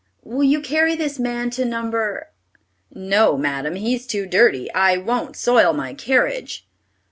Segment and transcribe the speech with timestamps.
[0.23, 2.29] "Will you carry this man to number?"
[3.11, 4.73] "No, madam, he's too dirty.
[4.73, 6.67] I won't soil my carriage."